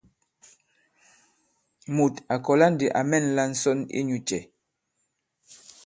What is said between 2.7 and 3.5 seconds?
ndī à mɛ̂nla